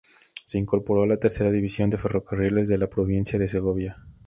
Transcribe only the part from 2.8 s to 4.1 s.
provincia de Segovia.